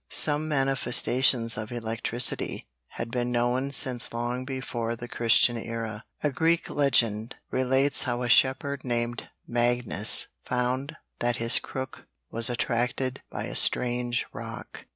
Some 0.09 0.47
manifestations 0.47 1.59
of 1.59 1.71
electricity 1.71 2.67
had 2.93 3.11
been 3.11 3.31
known 3.31 3.69
since 3.69 4.11
long 4.11 4.45
before 4.45 4.95
the 4.95 5.07
Christian 5.07 5.57
era. 5.57 6.05
A 6.23 6.31
Greek 6.31 6.71
legend 6.71 7.35
relates 7.51 8.01
how 8.01 8.23
a 8.23 8.27
shepherd 8.27 8.83
named 8.83 9.29
Magnes 9.47 10.25
found 10.43 10.95
that 11.19 11.35
his 11.37 11.59
crook 11.59 12.07
was 12.31 12.49
attracted 12.49 13.21
by 13.29 13.43
a 13.43 13.53
strange 13.53 14.25
rock. 14.33 14.87